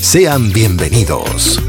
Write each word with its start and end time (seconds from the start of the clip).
Sean 0.00 0.50
bienvenidos. 0.50 1.62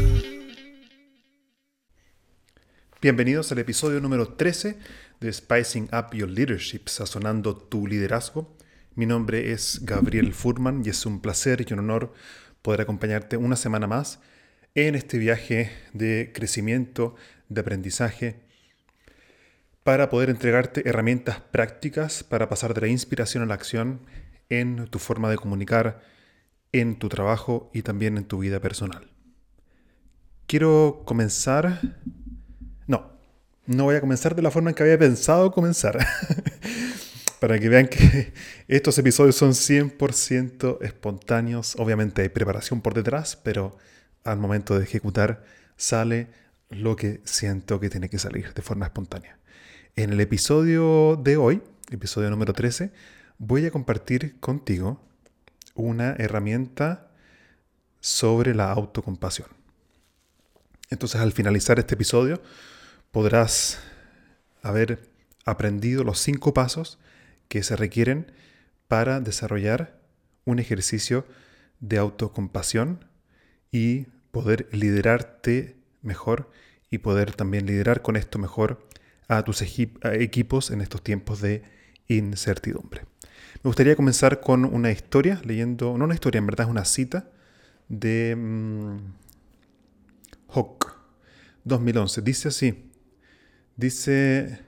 Bienvenidos 3.02 3.52
al 3.52 3.58
episodio 3.58 4.00
número 4.00 4.26
13 4.26 4.78
de 5.20 5.32
Spicing 5.32 5.90
Up 5.92 6.14
Your 6.14 6.30
Leadership, 6.30 6.88
sazonando 6.88 7.54
tu 7.54 7.86
liderazgo. 7.86 8.56
Mi 8.94 9.04
nombre 9.04 9.52
es 9.52 9.80
Gabriel 9.84 10.32
Furman 10.32 10.82
y 10.82 10.88
es 10.88 11.04
un 11.04 11.20
placer 11.20 11.60
y 11.60 11.72
un 11.74 11.80
honor 11.80 12.14
poder 12.62 12.80
acompañarte 12.80 13.36
una 13.36 13.54
semana 13.54 13.86
más 13.86 14.18
en 14.74 14.94
este 14.94 15.18
viaje 15.18 15.70
de 15.92 16.32
crecimiento, 16.34 17.14
de 17.50 17.60
aprendizaje, 17.60 18.40
para 19.84 20.08
poder 20.08 20.30
entregarte 20.30 20.88
herramientas 20.88 21.40
prácticas 21.52 22.24
para 22.24 22.48
pasar 22.48 22.72
de 22.72 22.80
la 22.80 22.88
inspiración 22.88 23.42
a 23.42 23.46
la 23.46 23.54
acción 23.54 24.00
en 24.48 24.86
tu 24.86 24.98
forma 24.98 25.28
de 25.28 25.36
comunicar, 25.36 26.11
en 26.72 26.98
tu 26.98 27.08
trabajo 27.08 27.70
y 27.72 27.82
también 27.82 28.16
en 28.16 28.24
tu 28.24 28.38
vida 28.38 28.60
personal. 28.60 29.08
Quiero 30.46 31.02
comenzar... 31.04 31.80
No, 32.86 33.12
no 33.66 33.84
voy 33.84 33.96
a 33.96 34.00
comenzar 34.00 34.34
de 34.34 34.42
la 34.42 34.50
forma 34.50 34.70
en 34.70 34.74
que 34.74 34.82
había 34.82 34.98
pensado 34.98 35.52
comenzar. 35.52 35.98
Para 37.40 37.58
que 37.58 37.68
vean 37.68 37.88
que 37.88 38.32
estos 38.68 38.98
episodios 38.98 39.36
son 39.36 39.50
100% 39.50 40.78
espontáneos. 40.80 41.74
Obviamente 41.78 42.22
hay 42.22 42.28
preparación 42.28 42.80
por 42.80 42.94
detrás, 42.94 43.36
pero 43.36 43.76
al 44.24 44.38
momento 44.38 44.78
de 44.78 44.84
ejecutar 44.84 45.44
sale 45.76 46.28
lo 46.70 46.96
que 46.96 47.20
siento 47.24 47.80
que 47.80 47.90
tiene 47.90 48.08
que 48.08 48.18
salir 48.18 48.54
de 48.54 48.62
forma 48.62 48.86
espontánea. 48.86 49.38
En 49.96 50.12
el 50.12 50.20
episodio 50.20 51.16
de 51.16 51.36
hoy, 51.36 51.62
episodio 51.90 52.30
número 52.30 52.52
13, 52.52 52.92
voy 53.38 53.66
a 53.66 53.70
compartir 53.70 54.38
contigo 54.40 55.00
una 55.74 56.14
herramienta 56.18 57.10
sobre 58.00 58.54
la 58.54 58.70
autocompasión. 58.72 59.48
Entonces 60.90 61.20
al 61.20 61.32
finalizar 61.32 61.78
este 61.78 61.94
episodio 61.94 62.42
podrás 63.10 63.78
haber 64.62 65.08
aprendido 65.44 66.04
los 66.04 66.18
cinco 66.18 66.52
pasos 66.54 66.98
que 67.48 67.62
se 67.62 67.76
requieren 67.76 68.32
para 68.88 69.20
desarrollar 69.20 69.98
un 70.44 70.58
ejercicio 70.58 71.26
de 71.80 71.98
autocompasión 71.98 73.06
y 73.70 74.06
poder 74.30 74.68
liderarte 74.72 75.76
mejor 76.02 76.50
y 76.90 76.98
poder 76.98 77.34
también 77.34 77.66
liderar 77.66 78.02
con 78.02 78.16
esto 78.16 78.38
mejor 78.38 78.86
a 79.28 79.44
tus 79.44 79.62
equipos 79.62 80.70
en 80.70 80.80
estos 80.80 81.02
tiempos 81.02 81.40
de 81.40 81.62
incertidumbre. 82.16 83.02
Me 83.62 83.68
gustaría 83.68 83.96
comenzar 83.96 84.40
con 84.40 84.64
una 84.64 84.90
historia, 84.90 85.40
leyendo, 85.44 85.96
no 85.96 86.04
una 86.04 86.14
historia, 86.14 86.38
en 86.38 86.46
verdad 86.46 86.66
es 86.66 86.70
una 86.70 86.84
cita 86.84 87.30
de 87.88 88.34
um, 88.36 89.12
Hawk, 90.48 90.96
2011. 91.64 92.22
Dice 92.22 92.48
así, 92.48 92.90
dice, 93.76 94.60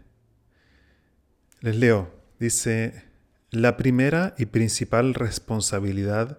les 1.61 1.77
leo, 1.77 2.15
dice, 2.39 3.03
la 3.51 3.77
primera 3.77 4.35
y 4.39 4.47
principal 4.47 5.15
responsabilidad 5.15 6.39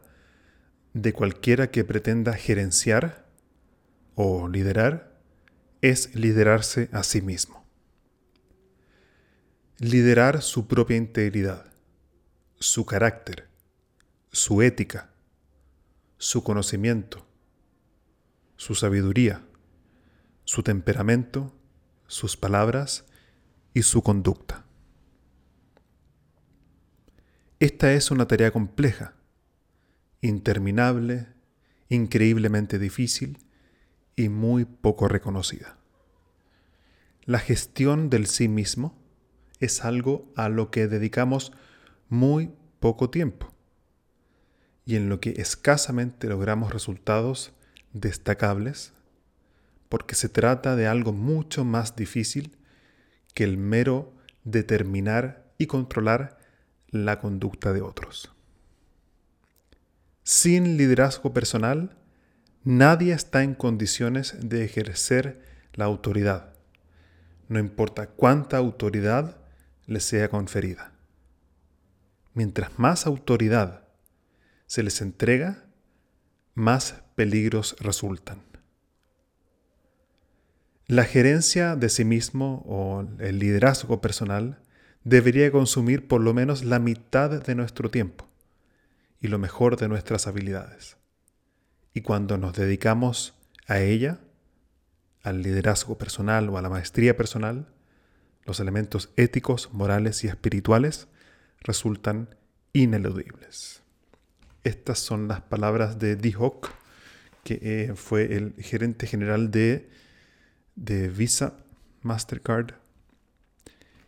de 0.93 1.11
cualquiera 1.11 1.71
que 1.71 1.83
pretenda 1.83 2.33
gerenciar 2.33 3.25
o 4.15 4.47
liderar 4.47 5.19
es 5.81 6.15
liderarse 6.15 6.89
a 6.93 7.03
sí 7.03 7.21
mismo. 7.21 7.64
Liderar 9.79 10.41
su 10.41 10.67
propia 10.67 10.95
integridad 10.95 11.75
su 12.59 12.85
carácter, 12.85 13.47
su 14.31 14.61
ética, 14.61 15.11
su 16.17 16.43
conocimiento, 16.43 17.25
su 18.55 18.75
sabiduría, 18.75 19.45
su 20.45 20.63
temperamento, 20.63 21.53
sus 22.07 22.37
palabras 22.37 23.05
y 23.73 23.83
su 23.83 24.01
conducta. 24.01 24.65
Esta 27.59 27.93
es 27.93 28.11
una 28.11 28.27
tarea 28.27 28.51
compleja, 28.51 29.13
interminable, 30.21 31.27
increíblemente 31.89 32.79
difícil 32.79 33.37
y 34.15 34.29
muy 34.29 34.65
poco 34.65 35.07
reconocida. 35.07 35.77
La 37.25 37.39
gestión 37.39 38.09
del 38.09 38.27
sí 38.27 38.47
mismo 38.47 39.04
es 39.59 39.83
algo 39.85 40.31
a 40.35 40.49
lo 40.49 40.71
que 40.71 40.87
dedicamos 40.87 41.51
muy 42.09 42.51
poco 42.79 43.09
tiempo 43.09 43.53
y 44.85 44.95
en 44.95 45.09
lo 45.09 45.19
que 45.19 45.31
escasamente 45.37 46.27
logramos 46.27 46.71
resultados 46.71 47.53
destacables 47.93 48.93
porque 49.89 50.15
se 50.15 50.29
trata 50.29 50.75
de 50.75 50.87
algo 50.87 51.13
mucho 51.13 51.63
más 51.63 51.95
difícil 51.95 52.57
que 53.33 53.43
el 53.43 53.57
mero 53.57 54.13
determinar 54.43 55.45
y 55.57 55.67
controlar 55.67 56.37
la 56.89 57.19
conducta 57.19 57.73
de 57.73 57.81
otros. 57.81 58.31
Sin 60.23 60.77
liderazgo 60.77 61.33
personal, 61.33 61.95
nadie 62.63 63.13
está 63.13 63.43
en 63.43 63.53
condiciones 63.53 64.35
de 64.41 64.63
ejercer 64.65 65.41
la 65.73 65.85
autoridad, 65.85 66.53
no 67.47 67.59
importa 67.59 68.07
cuánta 68.07 68.57
autoridad 68.57 69.37
le 69.87 69.99
sea 69.99 70.29
conferida 70.29 70.95
mientras 72.35 72.77
más 72.77 73.07
autoridad 73.07 73.87
se 74.67 74.83
les 74.83 75.01
entrega, 75.01 75.65
más 76.53 77.01
peligros 77.15 77.75
resultan. 77.79 78.43
La 80.85 81.05
gerencia 81.05 81.75
de 81.75 81.89
sí 81.89 82.05
mismo 82.05 82.63
o 82.67 83.07
el 83.19 83.39
liderazgo 83.39 84.01
personal 84.01 84.59
debería 85.03 85.51
consumir 85.51 86.07
por 86.07 86.21
lo 86.21 86.33
menos 86.33 86.63
la 86.63 86.77
mitad 86.77 87.41
de 87.41 87.55
nuestro 87.55 87.89
tiempo 87.89 88.27
y 89.19 89.29
lo 89.29 89.39
mejor 89.39 89.77
de 89.77 89.87
nuestras 89.87 90.27
habilidades. 90.27 90.97
Y 91.93 92.01
cuando 92.01 92.37
nos 92.37 92.53
dedicamos 92.53 93.33
a 93.65 93.79
ella, 93.79 94.19
al 95.23 95.41
liderazgo 95.41 95.97
personal 95.97 96.49
o 96.49 96.57
a 96.57 96.61
la 96.61 96.69
maestría 96.69 97.17
personal, 97.17 97.67
los 98.45 98.59
elementos 98.59 99.09
éticos, 99.17 99.73
morales 99.73 100.23
y 100.23 100.27
espirituales 100.27 101.07
resultan 101.61 102.29
ineludibles. 102.73 103.81
Estas 104.63 104.99
son 104.99 105.27
las 105.27 105.41
palabras 105.41 105.99
de 105.99 106.15
D. 106.15 106.33
Hawk, 106.33 106.69
que 107.43 107.59
eh, 107.61 107.93
fue 107.95 108.35
el 108.35 108.53
gerente 108.59 109.07
general 109.07 109.51
de, 109.51 109.89
de 110.75 111.09
Visa 111.09 111.57
Mastercard. 112.01 112.73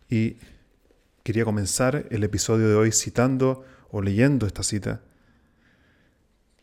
Y 0.09 0.37
quería 1.23 1.43
comenzar 1.43 2.07
el 2.09 2.23
episodio 2.23 2.69
de 2.69 2.75
hoy 2.75 2.91
citando 2.91 3.65
o 3.91 4.01
leyendo 4.01 4.45
esta 4.45 4.63
cita 4.63 5.01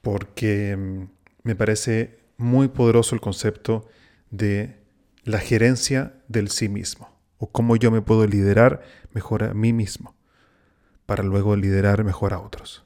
porque 0.01 0.77
mm, 0.77 1.03
me 1.43 1.57
parece 1.57 2.19
muy 2.37 2.69
poderoso 2.69 3.15
el 3.15 3.21
concepto 3.21 3.89
de 4.31 4.77
la 5.25 5.39
gerencia 5.39 6.15
del 6.29 6.51
sí 6.51 6.69
mismo 6.69 7.14
cómo 7.53 7.77
yo 7.77 7.91
me 7.91 8.03
puedo 8.03 8.27
liderar 8.27 8.83
mejor 9.13 9.45
a 9.45 9.55
mí 9.55 9.73
mismo 9.73 10.15
para 11.07 11.23
luego 11.23 11.57
liderar 11.57 12.05
mejor 12.05 12.33
a 12.33 12.41
otros. 12.41 12.83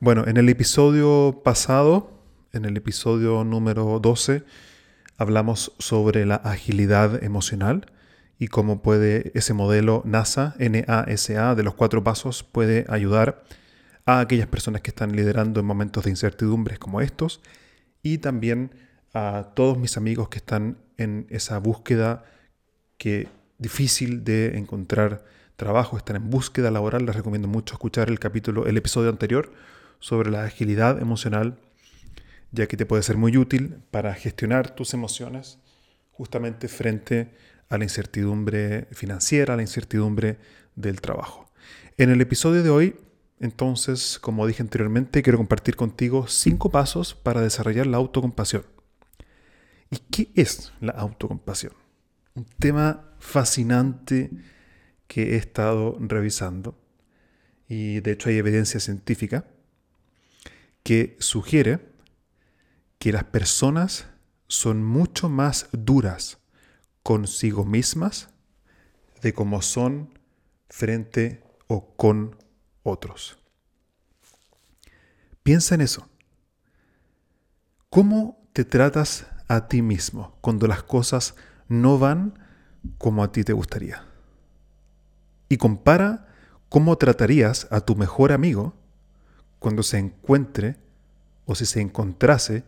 Bueno, 0.00 0.24
en 0.26 0.36
el 0.36 0.48
episodio 0.48 1.40
pasado, 1.44 2.10
en 2.52 2.64
el 2.64 2.76
episodio 2.76 3.44
número 3.44 4.00
12, 4.00 4.44
hablamos 5.16 5.72
sobre 5.78 6.26
la 6.26 6.36
agilidad 6.36 7.22
emocional 7.22 7.90
y 8.38 8.48
cómo 8.48 8.82
puede 8.82 9.30
ese 9.34 9.54
modelo 9.54 10.02
NASA, 10.04 10.56
NASA, 10.58 11.54
de 11.54 11.62
los 11.62 11.74
cuatro 11.74 12.02
pasos, 12.02 12.42
puede 12.42 12.84
ayudar 12.88 13.44
a 14.04 14.20
aquellas 14.20 14.48
personas 14.48 14.82
que 14.82 14.90
están 14.90 15.16
liderando 15.16 15.60
en 15.60 15.66
momentos 15.66 16.04
de 16.04 16.10
incertidumbres 16.10 16.78
como 16.78 17.00
estos 17.00 17.40
y 18.02 18.18
también 18.18 18.72
a 19.14 19.52
todos 19.54 19.78
mis 19.78 19.96
amigos 19.96 20.28
que 20.28 20.38
están 20.38 20.76
en 20.98 21.26
esa 21.30 21.58
búsqueda 21.58 22.24
que 22.98 23.28
difícil 23.58 24.24
de 24.24 24.58
encontrar 24.58 25.24
trabajo, 25.56 25.96
están 25.96 26.16
en 26.16 26.30
búsqueda 26.30 26.70
laboral. 26.70 27.06
Les 27.06 27.14
recomiendo 27.14 27.48
mucho 27.48 27.74
escuchar 27.74 28.10
el 28.10 28.18
capítulo, 28.18 28.66
el 28.66 28.76
episodio 28.76 29.08
anterior 29.08 29.52
sobre 30.00 30.30
la 30.30 30.44
agilidad 30.44 31.00
emocional, 31.00 31.58
ya 32.50 32.66
que 32.66 32.76
te 32.76 32.86
puede 32.86 33.02
ser 33.02 33.16
muy 33.16 33.36
útil 33.36 33.76
para 33.90 34.14
gestionar 34.14 34.74
tus 34.74 34.92
emociones 34.94 35.58
justamente 36.12 36.68
frente 36.68 37.30
a 37.68 37.78
la 37.78 37.84
incertidumbre 37.84 38.86
financiera, 38.92 39.54
a 39.54 39.56
la 39.56 39.62
incertidumbre 39.62 40.38
del 40.74 41.00
trabajo. 41.00 41.50
En 41.96 42.10
el 42.10 42.20
episodio 42.20 42.62
de 42.62 42.70
hoy, 42.70 42.96
entonces, 43.40 44.18
como 44.20 44.46
dije 44.46 44.62
anteriormente, 44.62 45.22
quiero 45.22 45.38
compartir 45.38 45.76
contigo 45.76 46.26
cinco 46.28 46.70
pasos 46.70 47.14
para 47.14 47.40
desarrollar 47.40 47.86
la 47.86 47.96
autocompasión. 47.96 48.64
¿Y 49.90 49.98
qué 50.10 50.30
es 50.34 50.72
la 50.80 50.92
autocompasión? 50.92 51.72
Un 52.34 52.44
tema 52.58 53.14
fascinante 53.18 54.30
que 55.06 55.34
he 55.34 55.36
estado 55.36 55.96
revisando 56.00 56.78
y 57.68 58.00
de 58.00 58.12
hecho 58.12 58.28
hay 58.28 58.38
evidencia 58.38 58.80
científica 58.80 59.46
que 60.82 61.16
sugiere 61.18 61.80
que 62.98 63.12
las 63.12 63.24
personas 63.24 64.06
son 64.48 64.84
mucho 64.84 65.28
más 65.28 65.68
duras 65.72 66.38
consigo 67.02 67.64
mismas 67.64 68.28
de 69.22 69.32
cómo 69.32 69.62
son 69.62 70.18
frente 70.68 71.42
o 71.66 71.94
con 71.96 72.36
otros. 72.82 73.38
Piensa 75.42 75.74
en 75.74 75.82
eso. 75.82 76.08
¿Cómo 77.90 78.48
te 78.52 78.64
tratas 78.64 79.26
a 79.48 79.68
ti 79.68 79.82
mismo 79.82 80.36
cuando 80.40 80.66
las 80.66 80.82
cosas 80.82 81.34
no 81.68 81.98
van 81.98 82.38
como 82.98 83.22
a 83.22 83.32
ti 83.32 83.44
te 83.44 83.52
gustaría? 83.52 84.04
Y 85.48 85.56
compara 85.56 86.28
cómo 86.68 86.96
tratarías 86.96 87.68
a 87.70 87.80
tu 87.80 87.96
mejor 87.96 88.32
amigo 88.32 88.74
cuando 89.58 89.82
se 89.82 89.98
encuentre 89.98 90.76
o 91.46 91.54
si 91.54 91.66
se 91.66 91.80
encontrase 91.80 92.64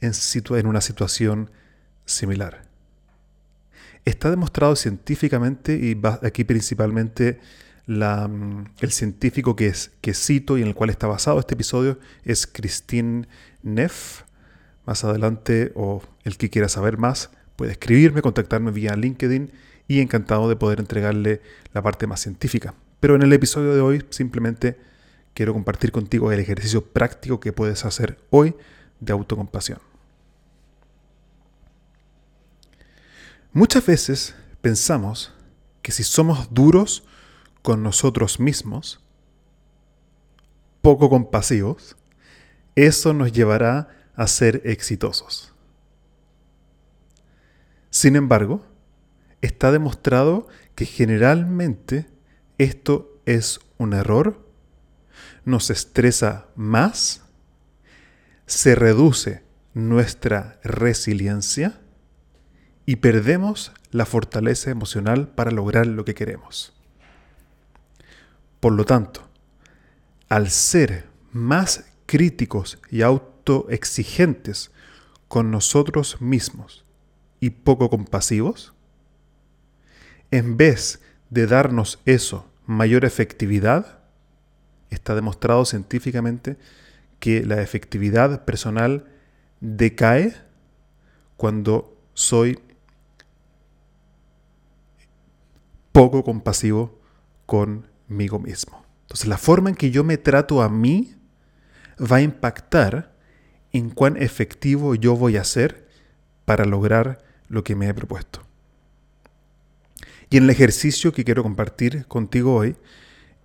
en, 0.00 0.66
una 0.66 0.80
situación 0.80 1.50
similar. 2.04 2.64
Está 4.04 4.30
demostrado 4.30 4.76
científicamente, 4.76 5.74
y 5.74 5.98
aquí 6.22 6.44
principalmente 6.44 7.40
mm, 7.86 8.64
el 8.80 8.92
científico 8.92 9.56
que, 9.56 9.68
es, 9.68 9.92
que 10.00 10.12
cito 10.14 10.58
y 10.58 10.62
en 10.62 10.68
el 10.68 10.74
cual 10.74 10.90
está 10.90 11.06
basado 11.06 11.40
este 11.40 11.54
episodio 11.54 11.98
es 12.24 12.46
Christine 12.46 13.26
Neff. 13.62 14.22
Más 14.86 15.04
adelante, 15.04 15.72
o 15.74 16.02
el 16.24 16.36
que 16.36 16.50
quiera 16.50 16.68
saber 16.68 16.98
más, 16.98 17.30
puede 17.56 17.72
escribirme, 17.72 18.22
contactarme 18.22 18.70
vía 18.70 18.96
LinkedIn 18.96 19.50
y 19.88 20.00
encantado 20.00 20.48
de 20.48 20.56
poder 20.56 20.80
entregarle 20.80 21.40
la 21.72 21.82
parte 21.82 22.06
más 22.06 22.20
científica. 22.20 22.74
Pero 23.00 23.14
en 23.14 23.22
el 23.22 23.32
episodio 23.32 23.74
de 23.74 23.80
hoy 23.80 24.04
simplemente 24.10 24.78
quiero 25.34 25.52
compartir 25.52 25.92
contigo 25.92 26.32
el 26.32 26.40
ejercicio 26.40 26.84
práctico 26.84 27.40
que 27.40 27.52
puedes 27.52 27.84
hacer 27.84 28.18
hoy 28.30 28.54
de 29.00 29.12
autocompasión. 29.12 29.78
Muchas 33.52 33.86
veces 33.86 34.34
pensamos 34.60 35.32
que 35.82 35.92
si 35.92 36.02
somos 36.02 36.52
duros 36.52 37.04
con 37.62 37.82
nosotros 37.82 38.40
mismos, 38.40 39.00
poco 40.82 41.08
compasivos, 41.08 41.96
eso 42.74 43.14
nos 43.14 43.32
llevará 43.32 43.88
a 44.16 44.26
ser 44.26 44.62
exitosos. 44.64 45.52
Sin 47.90 48.16
embargo, 48.16 48.64
está 49.40 49.70
demostrado 49.70 50.48
que 50.74 50.86
generalmente 50.86 52.06
esto 52.58 53.20
es 53.26 53.60
un 53.78 53.92
error, 53.92 54.48
nos 55.44 55.70
estresa 55.70 56.46
más, 56.56 57.22
se 58.46 58.74
reduce 58.74 59.42
nuestra 59.74 60.58
resiliencia 60.62 61.80
y 62.86 62.96
perdemos 62.96 63.72
la 63.90 64.06
fortaleza 64.06 64.70
emocional 64.70 65.28
para 65.28 65.50
lograr 65.50 65.86
lo 65.86 66.04
que 66.04 66.14
queremos. 66.14 66.74
Por 68.60 68.72
lo 68.72 68.84
tanto, 68.84 69.28
al 70.28 70.50
ser 70.50 71.06
más 71.32 71.84
críticos 72.06 72.78
y 72.90 73.02
autoexigentes 73.44 74.70
con 75.28 75.50
nosotros 75.50 76.20
mismos 76.20 76.84
y 77.40 77.50
poco 77.50 77.90
compasivos, 77.90 78.72
en 80.30 80.56
vez 80.56 81.00
de 81.30 81.46
darnos 81.46 82.00
eso 82.06 82.50
mayor 82.66 83.04
efectividad, 83.04 83.98
está 84.90 85.14
demostrado 85.14 85.64
científicamente 85.64 86.56
que 87.20 87.44
la 87.44 87.60
efectividad 87.60 88.44
personal 88.44 89.06
decae 89.60 90.34
cuando 91.36 91.96
soy 92.14 92.58
poco 95.92 96.24
compasivo 96.24 97.00
conmigo 97.46 98.38
mismo. 98.38 98.84
Entonces 99.02 99.26
la 99.26 99.38
forma 99.38 99.70
en 99.70 99.76
que 99.76 99.90
yo 99.90 100.02
me 100.04 100.16
trato 100.16 100.62
a 100.62 100.68
mí 100.68 101.14
va 102.00 102.16
a 102.16 102.22
impactar 102.22 103.13
en 103.74 103.90
cuán 103.90 104.16
efectivo 104.16 104.94
yo 104.94 105.16
voy 105.16 105.36
a 105.36 105.44
ser 105.44 105.88
para 106.44 106.64
lograr 106.64 107.22
lo 107.48 107.64
que 107.64 107.74
me 107.74 107.88
he 107.88 107.92
propuesto. 107.94 108.40
Y 110.30 110.36
en 110.36 110.44
el 110.44 110.50
ejercicio 110.50 111.12
que 111.12 111.24
quiero 111.24 111.42
compartir 111.42 112.06
contigo 112.06 112.54
hoy, 112.54 112.76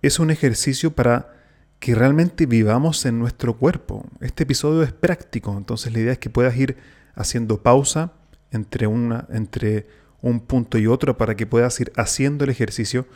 es 0.02 0.20
un 0.20 0.30
ejercicio 0.30 0.92
para 0.92 1.34
que 1.80 1.96
realmente 1.96 2.46
vivamos 2.46 3.04
en 3.06 3.18
nuestro 3.18 3.56
cuerpo. 3.56 4.06
Este 4.20 4.44
episodio 4.44 4.82
es 4.84 4.92
práctico, 4.92 5.56
entonces 5.56 5.92
la 5.92 5.98
idea 5.98 6.12
es 6.12 6.18
que 6.18 6.30
puedas 6.30 6.56
ir 6.56 6.76
haciendo 7.16 7.62
pausa 7.62 8.12
entre, 8.52 8.86
una, 8.86 9.26
entre 9.30 9.88
un 10.22 10.40
punto 10.40 10.78
y 10.78 10.86
otro 10.86 11.18
para 11.18 11.34
que 11.34 11.46
puedas 11.46 11.78
ir 11.80 11.92
haciendo 11.96 12.44
el 12.44 12.50
ejercicio 12.50 13.06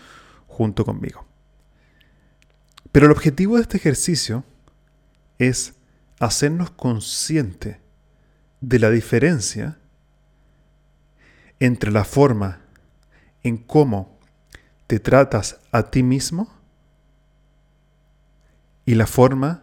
junto 0.49 0.85
conmigo. 0.85 1.27
Pero 2.91 3.07
el 3.07 3.13
objetivo 3.13 3.55
de 3.57 3.63
este 3.63 3.77
ejercicio 3.77 4.45
es 5.39 5.74
hacernos 6.19 6.71
consciente 6.71 7.81
de 8.61 8.79
la 8.79 8.91
diferencia 8.91 9.79
entre 11.61 11.91
la 11.91 12.05
forma 12.05 12.61
en 13.43 13.59
cómo 13.59 14.19
te 14.87 15.01
tratas 15.01 15.61
a 15.73 15.91
ti 15.91 16.03
mismo 16.03 16.53
y 18.87 18.95
la 18.95 19.07
forma 19.07 19.63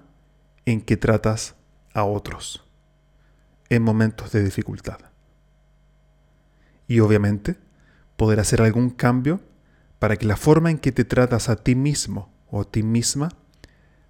en 0.66 0.82
que 0.82 0.98
tratas 0.98 1.56
a 1.94 2.04
otros 2.04 2.64
en 3.70 3.84
momentos 3.84 4.32
de 4.32 4.44
dificultad. 4.44 5.00
Y 6.88 7.00
obviamente 7.00 7.58
poder 8.18 8.40
hacer 8.40 8.62
algún 8.62 8.90
cambio 8.90 9.42
para 10.00 10.18
que 10.18 10.26
la 10.26 10.38
forma 10.38 10.72
en 10.72 10.78
que 10.78 10.92
te 10.92 11.06
tratas 11.06 11.50
a 11.50 11.56
ti 11.56 11.76
mismo 11.76 12.34
o 12.50 12.62
a 12.62 12.66
ti 12.66 12.84
misma 12.84 13.30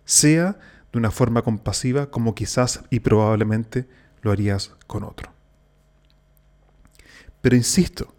sea 0.05 0.57
de 0.91 0.99
una 0.99 1.11
forma 1.11 1.41
compasiva 1.41 2.11
como 2.11 2.35
quizás 2.35 2.81
y 2.89 2.99
probablemente 2.99 3.87
lo 4.21 4.31
harías 4.31 4.71
con 4.87 5.03
otro. 5.03 5.31
Pero 7.41 7.55
insisto, 7.55 8.13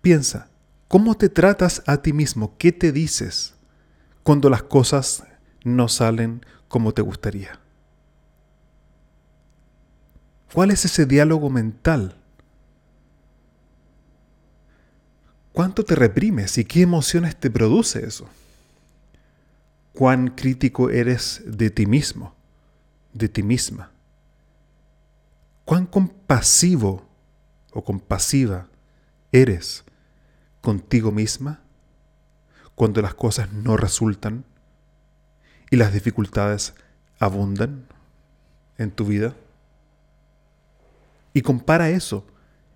piensa, 0.00 0.48
¿Cómo 0.94 1.16
te 1.16 1.28
tratas 1.28 1.82
a 1.86 2.02
ti 2.02 2.12
mismo? 2.12 2.56
¿Qué 2.56 2.70
te 2.70 2.92
dices 2.92 3.54
cuando 4.22 4.48
las 4.48 4.62
cosas 4.62 5.24
no 5.64 5.88
salen 5.88 6.46
como 6.68 6.94
te 6.94 7.02
gustaría? 7.02 7.58
¿Cuál 10.52 10.70
es 10.70 10.84
ese 10.84 11.04
diálogo 11.04 11.50
mental? 11.50 12.16
¿Cuánto 15.52 15.84
te 15.84 15.96
reprimes 15.96 16.58
y 16.58 16.64
qué 16.64 16.82
emociones 16.82 17.34
te 17.34 17.50
produce 17.50 18.06
eso? 18.06 18.28
¿Cuán 19.94 20.30
crítico 20.30 20.90
eres 20.90 21.40
de 21.46 21.70
ti 21.70 21.86
mismo, 21.86 22.34
de 23.12 23.28
ti 23.28 23.44
misma? 23.44 23.92
¿Cuán 25.64 25.86
compasivo 25.86 27.06
o 27.70 27.84
compasiva 27.84 28.66
eres 29.30 29.84
contigo 30.60 31.12
misma 31.12 31.60
cuando 32.74 33.02
las 33.02 33.14
cosas 33.14 33.52
no 33.52 33.76
resultan 33.76 34.44
y 35.70 35.76
las 35.76 35.92
dificultades 35.92 36.74
abundan 37.20 37.86
en 38.78 38.90
tu 38.90 39.04
vida? 39.04 39.36
Y 41.32 41.42
compara 41.42 41.90
eso 41.90 42.26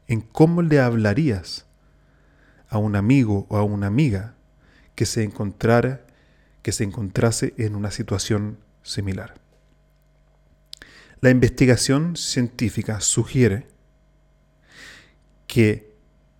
en 0.06 0.20
cómo 0.20 0.62
le 0.62 0.78
hablarías 0.78 1.66
a 2.68 2.78
un 2.78 2.94
amigo 2.94 3.44
o 3.48 3.56
a 3.56 3.64
una 3.64 3.88
amiga 3.88 4.34
que 4.94 5.04
se 5.04 5.25
encontrara 5.25 6.04
que 6.68 6.72
se 6.72 6.84
encontrase 6.84 7.54
en 7.56 7.75
una 7.75 7.90
situación 7.90 8.58
similar. 8.82 9.40
La 11.22 11.30
investigación 11.30 12.14
científica 12.14 13.00
sugiere 13.00 13.66
que 15.46 15.94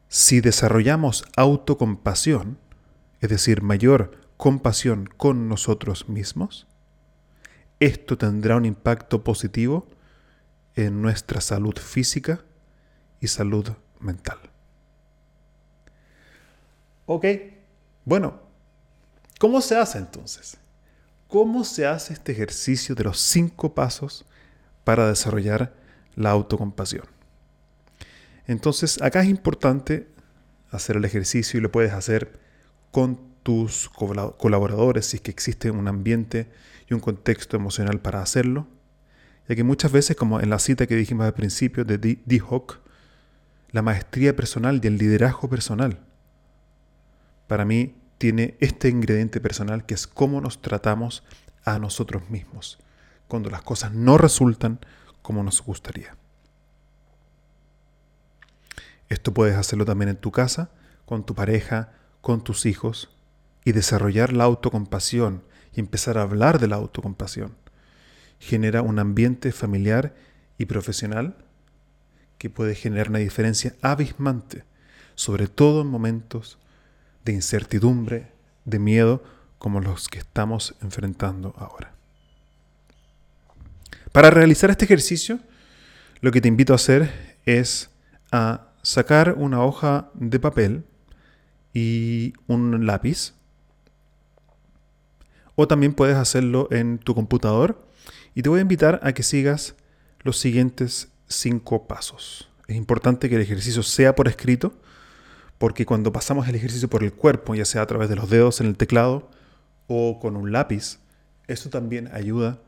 si 0.09 0.43
desarrollamos 0.43 1.25
autocompasión, 1.35 2.59
es 3.23 3.31
decir, 3.31 3.63
mayor 3.63 4.21
compasión 4.37 5.09
con 5.17 5.49
nosotros 5.49 6.11
mismos, 6.11 6.67
esto 7.81 8.19
tendrá 8.19 8.57
un 8.57 8.67
impacto 8.67 9.25
positivo 9.25 9.89
en 10.75 11.01
nuestra 11.01 11.41
salud 11.41 11.79
física 11.79 12.45
y 13.19 13.29
salud 13.29 13.71
mental. 13.99 14.37
Ok, 17.07 17.25
bueno, 18.05 18.48
¿cómo 19.39 19.61
se 19.61 19.77
hace 19.77 19.99
entonces? 19.99 20.59
¿Cómo 21.29 21.65
se 21.65 21.87
hace 21.87 22.13
este 22.13 22.33
ejercicio 22.33 22.95
de 22.95 23.05
los 23.05 23.21
cinco 23.21 23.75
pasos 23.75 24.25
para 24.85 25.09
desarrollar 25.09 25.75
la 26.15 26.31
autocompasión? 26.31 27.05
Entonces, 28.47 29.01
acá 29.03 29.23
es 29.23 29.29
importante 29.29 30.09
hacer 30.71 30.97
el 30.97 31.05
ejercicio 31.05 31.59
y 31.59 31.63
lo 31.63 31.71
puedes 31.71 31.93
hacer 31.93 32.39
con 32.91 33.21
tus 33.43 33.91
colaboradores 33.91 35.07
si 35.07 35.17
es 35.17 35.23
que 35.23 35.31
existe 35.31 35.71
un 35.71 35.87
ambiente 35.87 36.51
y 36.89 36.95
un 36.95 37.01
contexto 37.01 37.57
emocional 37.57 38.01
para 38.01 38.23
hacerlo. 38.23 38.67
Ya 39.49 39.55
que 39.55 39.65
muchas 39.65 39.93
veces, 39.93 40.17
como 40.17 40.41
en 40.41 40.51
la 40.51 40.59
cita 40.59 40.87
que 40.87 40.97
dijimos 40.97 41.27
al 41.27 41.35
principio 41.35 41.85
de 41.85 41.99
D. 41.99 42.43
Hawk, 42.49 42.81
la 43.71 43.83
maestría 43.83 44.35
personal 44.35 44.81
y 44.83 44.87
el 44.87 44.99
liderazgo 44.99 45.49
personal, 45.49 46.01
para 47.47 47.65
mí 47.65 47.95
tiene 48.19 48.57
este 48.61 48.89
ingrediente 48.89 49.41
personal 49.41 49.87
que 49.87 49.95
es 49.95 50.07
cómo 50.07 50.41
nos 50.41 50.61
tratamos 50.61 51.23
a 51.65 51.79
nosotros 51.79 52.29
mismos 52.31 52.79
cuando 53.29 53.51
las 53.51 53.63
cosas 53.63 53.93
no 53.93 54.19
resultan 54.19 54.81
como 55.23 55.43
nos 55.43 55.63
gustaría. 55.63 56.17
Esto 59.09 59.33
puedes 59.33 59.57
hacerlo 59.57 59.85
también 59.85 60.11
en 60.11 60.17
tu 60.17 60.33
casa, 60.33 60.71
con 61.07 61.25
tu 61.25 61.35
pareja, 61.35 61.93
con 62.21 62.43
tus 62.43 62.67
hijos, 62.67 63.11
y 63.65 63.73
desarrollar 63.73 64.33
la 64.33 64.45
autocompasión 64.45 65.43
y 65.75 65.81
empezar 65.81 66.19
a 66.19 66.23
hablar 66.23 66.59
de 66.59 66.69
la 66.69 66.77
autocompasión. 66.77 67.55
Genera 68.39 68.83
un 68.83 68.99
ambiente 68.99 69.53
familiar 69.53 70.15
y 70.57 70.67
profesional 70.67 71.37
que 72.39 72.51
puede 72.51 72.75
generar 72.75 73.11
una 73.11 73.19
diferencia 73.19 73.75
abismante, 73.83 74.65
sobre 75.15 75.49
todo 75.49 75.83
en 75.83 75.89
momentos 75.89 76.59
de 77.29 77.35
incertidumbre, 77.35 78.33
de 78.65 78.79
miedo, 78.79 79.23
como 79.59 79.81
los 79.81 80.09
que 80.09 80.19
estamos 80.19 80.75
enfrentando 80.81 81.55
ahora. 81.59 81.93
Para 84.13 84.31
realizar 84.31 84.71
este 84.71 84.87
ejercicio, 84.87 85.39
lo 86.23 86.31
que 86.33 86.41
te 86.41 86.49
invito 86.49 86.73
a 86.73 86.77
hacer 86.77 87.37
es 87.45 87.91
a 88.33 88.69
sacar 88.83 89.35
una 89.37 89.63
hoja 89.63 90.09
de 90.15 90.41
papel 90.41 90.85
y 91.75 92.33
un 92.47 92.87
lápiz. 92.87 93.35
O 95.55 95.69
también 95.69 95.93
puedes 95.93 96.17
hacerlo 96.17 96.69
en 96.71 96.97
tu 96.99 97.15
computador. 97.15 97.87
Y 98.35 98.41
te 98.41 98.49
voy 98.49 98.61
a 98.61 98.63
invitar 98.63 99.01
a 99.03 99.13
que 99.13 99.23
sigas 99.23 99.75
los 100.23 100.39
siguientes 100.39 101.09
cinco 101.27 101.87
pasos. 101.87 102.49
Es 102.69 102.77
importante 102.77 103.29
que 103.29 103.35
el 103.35 103.43
ejercicio 103.43 103.83
sea 103.83 104.15
por 104.15 104.29
escrito, 104.29 104.73
porque 105.59 105.85
cuando 105.85 106.13
pasamos 106.13 106.49
el 106.49 106.55
ejercicio 106.55 106.89
por 106.89 107.03
el 107.03 107.13
cuerpo, 107.13 107.55
ya 107.55 107.65
sea 107.65 107.83
a 107.83 107.87
través 107.87 108.09
de 108.09 108.17
los 108.17 108.31
dedos 108.31 108.61
en 108.61 108.69
el 108.69 108.77
teclado 108.77 109.29
o 109.89 110.21
con 110.21 110.37
un 110.37 110.53
lápiz, 110.53 111.01
esto 111.49 111.69
también 111.69 112.09
ayuda 112.13 112.61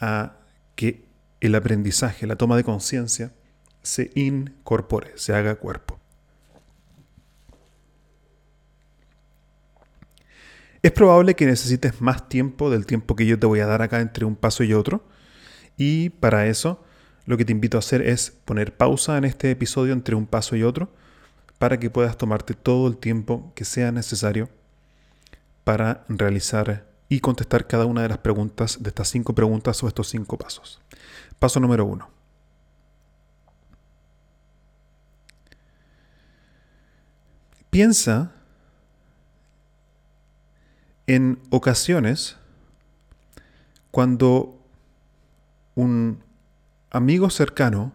a 0.00 0.36
que 0.74 1.04
el 1.40 1.54
aprendizaje, 1.54 2.26
la 2.26 2.36
toma 2.36 2.56
de 2.56 2.64
conciencia, 2.64 3.32
se 3.82 4.10
incorpore, 4.14 5.12
se 5.16 5.34
haga 5.34 5.54
cuerpo. 5.54 5.98
Es 10.82 10.90
probable 10.90 11.36
que 11.36 11.46
necesites 11.46 12.00
más 12.00 12.28
tiempo 12.28 12.68
del 12.68 12.86
tiempo 12.86 13.14
que 13.14 13.24
yo 13.24 13.38
te 13.38 13.46
voy 13.46 13.60
a 13.60 13.66
dar 13.66 13.82
acá 13.82 14.00
entre 14.00 14.24
un 14.24 14.34
paso 14.34 14.64
y 14.64 14.74
otro. 14.74 15.06
Y 15.76 16.10
para 16.10 16.46
eso 16.46 16.84
lo 17.24 17.36
que 17.36 17.44
te 17.44 17.52
invito 17.52 17.78
a 17.78 17.80
hacer 17.80 18.02
es 18.02 18.32
poner 18.44 18.76
pausa 18.76 19.16
en 19.16 19.24
este 19.24 19.52
episodio 19.52 19.92
entre 19.92 20.16
un 20.16 20.26
paso 20.26 20.56
y 20.56 20.64
otro 20.64 20.90
para 21.62 21.78
que 21.78 21.90
puedas 21.90 22.18
tomarte 22.18 22.54
todo 22.54 22.88
el 22.88 22.96
tiempo 22.96 23.52
que 23.54 23.64
sea 23.64 23.92
necesario 23.92 24.48
para 25.62 26.04
realizar 26.08 26.88
y 27.08 27.20
contestar 27.20 27.68
cada 27.68 27.86
una 27.86 28.02
de 28.02 28.08
las 28.08 28.18
preguntas 28.18 28.82
de 28.82 28.88
estas 28.88 29.06
cinco 29.06 29.32
preguntas 29.32 29.80
o 29.80 29.86
estos 29.86 30.08
cinco 30.08 30.36
pasos. 30.36 30.80
Paso 31.38 31.60
número 31.60 31.84
uno. 31.84 32.10
Piensa 37.70 38.32
en 41.06 41.38
ocasiones 41.50 42.38
cuando 43.92 44.60
un 45.76 46.24
amigo 46.90 47.30
cercano 47.30 47.92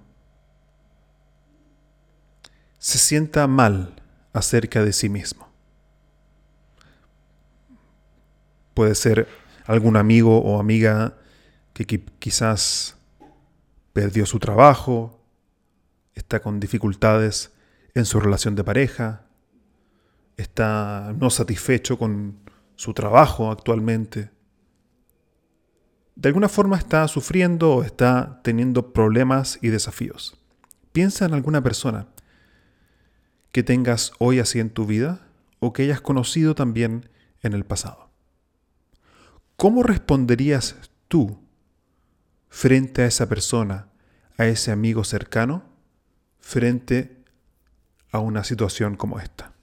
se 2.87 2.99
sienta 2.99 3.47
mal 3.47 4.01
acerca 4.31 4.81
de 4.81 4.93
sí 4.93 5.09
mismo. 5.09 5.49
Puede 8.73 8.95
ser 8.95 9.27
algún 9.65 9.97
amigo 9.97 10.39
o 10.39 10.57
amiga 10.57 11.17
que 11.73 11.85
quizás 11.85 12.95
perdió 13.91 14.25
su 14.25 14.39
trabajo, 14.39 15.21
está 16.15 16.41
con 16.41 16.61
dificultades 16.61 17.51
en 17.93 18.05
su 18.05 18.21
relación 18.21 18.55
de 18.55 18.63
pareja, 18.63 19.25
está 20.37 21.13
no 21.19 21.29
satisfecho 21.29 21.99
con 21.99 22.39
su 22.77 22.93
trabajo 22.93 23.51
actualmente, 23.51 24.31
de 26.15 26.29
alguna 26.29 26.47
forma 26.47 26.77
está 26.77 27.05
sufriendo 27.09 27.69
o 27.69 27.83
está 27.83 28.39
teniendo 28.45 28.93
problemas 28.93 29.59
y 29.61 29.67
desafíos. 29.67 30.37
Piensa 30.93 31.25
en 31.25 31.33
alguna 31.33 31.61
persona 31.61 32.07
que 33.51 33.63
tengas 33.63 34.11
hoy 34.19 34.39
así 34.39 34.59
en 34.59 34.69
tu 34.69 34.85
vida 34.85 35.27
o 35.59 35.73
que 35.73 35.83
hayas 35.83 36.01
conocido 36.01 36.55
también 36.55 37.09
en 37.41 37.53
el 37.53 37.65
pasado. 37.65 38.09
¿Cómo 39.55 39.83
responderías 39.83 40.75
tú 41.07 41.39
frente 42.49 43.01
a 43.01 43.07
esa 43.07 43.27
persona, 43.27 43.89
a 44.37 44.45
ese 44.45 44.71
amigo 44.71 45.03
cercano, 45.03 45.63
frente 46.39 47.23
a 48.11 48.19
una 48.19 48.43
situación 48.43 48.95
como 48.95 49.19
esta? 49.19 49.53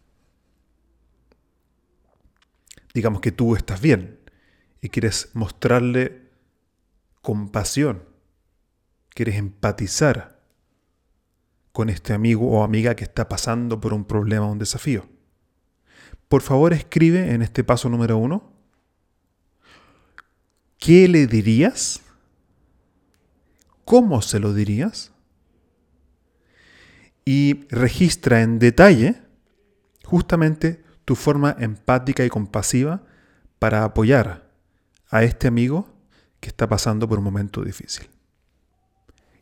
Digamos 2.93 3.21
que 3.21 3.33
tú 3.33 3.57
estás 3.57 3.81
bien 3.81 4.21
y 4.81 4.89
quieres 4.89 5.31
mostrarle 5.35 6.31
compasión, 7.23 8.05
quieres 9.11 9.37
empatizar 9.37 10.34
con 11.75 11.91
este 11.91 12.13
amigo 12.13 12.49
o 12.49 12.63
amiga 12.63 12.95
que 12.95 13.03
está 13.03 13.29
pasando 13.29 13.81
por 13.81 13.93
un 13.93 14.05
problema 14.05 14.47
o 14.47 14.53
un 14.53 14.61
desafío. 14.61 15.09
Por 16.29 16.41
favor, 16.41 16.73
escribe 16.73 17.35
en 17.35 17.43
este 17.43 17.65
paso 17.65 17.89
número 17.89 18.17
uno 18.17 18.53
qué 20.79 21.09
le 21.09 21.27
dirías, 21.27 22.01
cómo 23.85 24.23
se 24.23 24.39
lo 24.39 24.55
dirías 24.55 25.11
y 27.25 27.67
registra 27.71 28.43
en 28.43 28.61
detalle 28.61 29.21
justamente 30.05 30.85
tu 31.05 31.17
forma 31.17 31.57
empática 31.59 32.25
y 32.25 32.29
compasiva 32.29 33.03
para 33.59 33.83
apoyar 33.83 34.49
a 35.09 35.25
este 35.25 35.49
amigo 35.49 35.93
que 36.39 36.51
está 36.51 36.69
pasando 36.69 37.09
por 37.09 37.19
un 37.19 37.25
momento 37.25 37.65
difícil. 37.65 38.09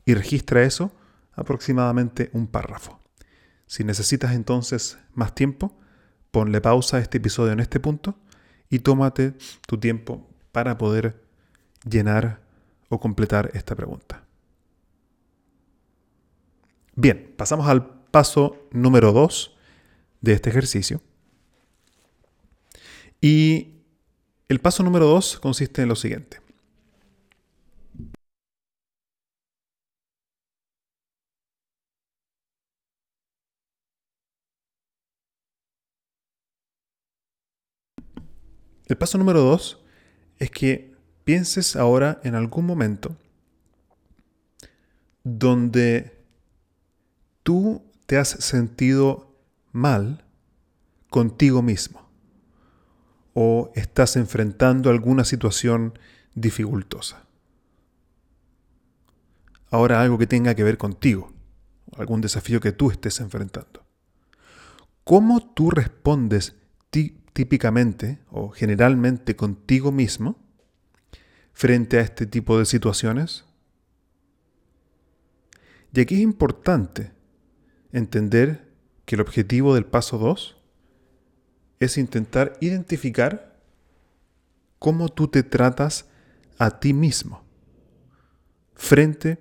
Y 0.07 0.15
registra 0.15 0.63
eso 0.63 0.93
aproximadamente 1.35 2.31
un 2.33 2.47
párrafo. 2.47 3.01
Si 3.67 3.85
necesitas 3.85 4.33
entonces 4.33 4.99
más 5.15 5.35
tiempo, 5.35 5.79
ponle 6.31 6.61
pausa 6.61 6.99
a 6.99 7.01
este 7.01 7.19
episodio 7.19 7.53
en 7.53 7.61
este 7.61 7.81
punto 7.81 8.17
y 8.69 8.81
tómate 8.81 9.35
tu 9.67 9.79
tiempo 9.79 10.27
para 10.53 10.79
poder 10.79 11.23
llenar 11.89 12.41
o 12.89 13.01
completar 13.01 13.51
esta 13.55 13.75
pregunta. 13.75 14.25
Bien, 16.95 17.35
pasamos 17.37 17.67
al 17.69 17.87
paso 18.11 18.69
número 18.71 19.13
2 19.13 19.57
de 20.21 20.33
este 20.33 20.51
ejercicio. 20.51 21.01
Y 23.21 23.77
el 24.49 24.61
paso 24.61 24.83
número 24.83 25.07
2 25.07 25.39
consiste 25.41 25.83
en 25.83 25.89
lo 25.89 25.97
siguiente. 25.97 26.41
El 38.87 38.97
paso 38.97 39.19
número 39.19 39.41
dos 39.41 39.83
es 40.39 40.51
que 40.51 40.95
pienses 41.25 41.77
ahora 41.77 42.21
en 42.25 42.35
algún 42.35 42.67
momento 42.67 43.17
donde 45.25 46.21
tú 47.43 47.83
te 48.07 48.19
has 48.19 48.29
sentido 48.29 49.37
mal 49.73 50.25
contigo 51.11 51.63
mismo 51.63 52.09
o 53.35 53.71
estás 53.75 54.17
enfrentando 54.17 54.91
alguna 54.91 55.25
situación 55.25 55.99
dificultosa. 56.35 57.25
Ahora 59.71 60.03
algo 60.03 60.19
que 60.19 60.27
tenga 60.27 60.55
que 60.55 60.65
ver 60.65 60.77
contigo, 60.77 61.33
algún 61.97 62.21
desafío 62.21 62.61
que 62.61 62.73
tú 62.73 62.91
estés 62.91 63.21
enfrentando. 63.21 63.85
¿Cómo 65.05 65.53
tú 65.55 65.71
respondes 65.71 66.57
típicamente 67.33 68.19
o 68.31 68.51
generalmente 68.51 69.37
contigo 69.37 69.93
mismo 69.93 70.37
frente 71.53 71.99
a 71.99 72.03
este 72.03 72.27
tipo 72.27 72.59
de 72.59 72.67
situaciones? 72.67 73.45
Y 75.95 76.01
aquí 76.01 76.15
es 76.15 76.21
importante 76.21 77.13
entender 77.93 78.73
que 79.05 79.17
el 79.17 79.21
objetivo 79.21 79.75
del 79.75 79.85
paso 79.85 80.19
2 80.19 80.57
es 81.81 81.99
intentar 81.99 82.57
identificar 82.61 83.61
cómo 84.79 85.09
tú 85.09 85.29
te 85.29 85.43
tratas 85.43 86.07
a 86.59 86.81
ti 86.81 86.93
mismo 86.93 87.45
frente 88.75 89.39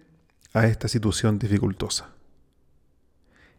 a 0.54 0.68
esta 0.68 0.88
situación 0.88 1.40
dificultosa. 1.40 2.10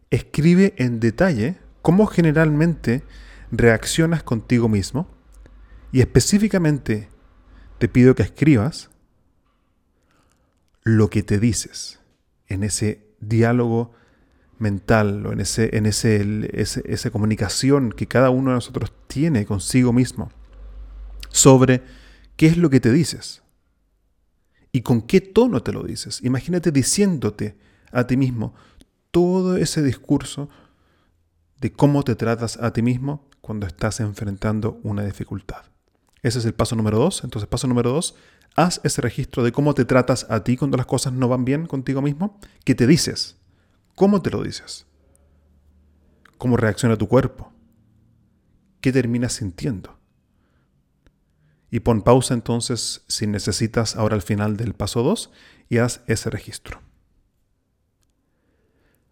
Escribe 0.09 0.75
en 0.77 0.99
detalle 0.99 1.57
cómo 1.81 2.05
generalmente 2.05 3.03
reaccionas 3.53 4.23
contigo 4.23 4.67
mismo 4.67 5.07
y 5.91 6.01
específicamente 6.01 7.07
te 7.77 7.87
pido 7.87 8.15
que 8.15 8.23
escribas 8.23 8.89
lo 10.81 11.09
que 11.09 11.21
te 11.21 11.39
dices 11.39 11.99
en 12.47 12.63
ese 12.63 13.05
diálogo 13.19 13.93
mental 14.57 15.25
o 15.27 15.33
en, 15.33 15.39
ese, 15.39 15.77
en 15.77 15.85
ese, 15.85 16.49
esa 16.53 17.11
comunicación 17.11 17.91
que 17.91 18.07
cada 18.07 18.31
uno 18.31 18.49
de 18.49 18.55
nosotros 18.55 18.91
tiene 19.07 19.45
consigo 19.45 19.93
mismo 19.93 20.31
sobre 21.29 21.83
qué 22.35 22.47
es 22.47 22.57
lo 22.57 22.71
que 22.71 22.79
te 22.79 22.91
dices 22.91 23.43
y 24.71 24.81
con 24.81 25.03
qué 25.03 25.21
tono 25.21 25.61
te 25.61 25.73
lo 25.73 25.83
dices. 25.83 26.21
Imagínate 26.23 26.71
diciéndote 26.71 27.55
a 27.91 28.07
ti 28.07 28.17
mismo 28.17 28.55
todo 29.11 29.57
ese 29.57 29.83
discurso 29.83 30.49
de 31.61 31.71
cómo 31.71 32.01
te 32.01 32.15
tratas 32.15 32.57
a 32.57 32.73
ti 32.73 32.81
mismo 32.81 33.29
cuando 33.43 33.67
estás 33.67 33.99
enfrentando 33.99 34.79
una 34.83 35.03
dificultad. 35.03 35.63
Ese 36.21 36.39
es 36.39 36.45
el 36.45 36.53
paso 36.53 36.77
número 36.77 36.97
dos. 36.97 37.25
Entonces, 37.25 37.49
paso 37.49 37.67
número 37.67 37.91
dos, 37.91 38.15
haz 38.55 38.79
ese 38.85 39.01
registro 39.01 39.43
de 39.43 39.51
cómo 39.51 39.73
te 39.73 39.83
tratas 39.83 40.25
a 40.29 40.45
ti 40.45 40.55
cuando 40.55 40.77
las 40.77 40.85
cosas 40.85 41.11
no 41.11 41.27
van 41.27 41.43
bien 41.43 41.65
contigo 41.65 42.01
mismo. 42.01 42.39
¿Qué 42.63 42.73
te 42.73 42.87
dices? 42.87 43.35
¿Cómo 43.95 44.21
te 44.21 44.29
lo 44.29 44.41
dices? 44.43 44.87
¿Cómo 46.37 46.55
reacciona 46.55 46.95
tu 46.95 47.09
cuerpo? 47.09 47.51
¿Qué 48.79 48.93
terminas 48.93 49.33
sintiendo? 49.33 49.99
Y 51.69 51.81
pon 51.81 52.01
pausa 52.01 52.33
entonces 52.33 53.03
si 53.09 53.27
necesitas 53.27 53.97
ahora 53.97 54.15
al 54.15 54.21
final 54.21 54.55
del 54.55 54.73
paso 54.73 55.03
2 55.03 55.31
y 55.67 55.79
haz 55.79 55.99
ese 56.07 56.29
registro. 56.29 56.79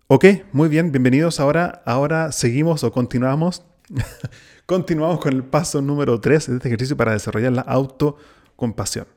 Ok, 0.08 0.26
muy 0.54 0.70
bien, 0.70 0.94
bienvenidos 0.94 1.42
ahora. 1.42 1.84
Ahora 1.86 2.32
seguimos 2.32 2.86
o 2.86 2.94
continuamos. 2.94 3.66
continuamos 4.66 5.20
con 5.20 5.34
el 5.34 5.44
paso 5.44 5.82
número 5.82 6.20
3 6.20 6.48
de 6.48 6.56
este 6.56 6.68
ejercicio 6.68 6.98
para 6.98 7.14
desarrollar 7.14 7.52
la 7.52 7.62
autocompasión. 7.62 9.08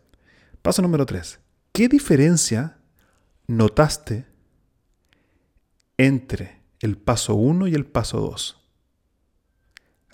Paso 0.62 0.82
número 0.82 1.06
3. 1.06 1.38
¿Qué 1.72 1.88
diferencia 1.88 2.78
notaste 3.46 4.26
entre 5.96 6.62
el 6.80 6.96
paso 6.98 7.34
1 7.34 7.68
y 7.68 7.74
el 7.74 7.86
paso 7.86 8.20
2. 8.20 8.60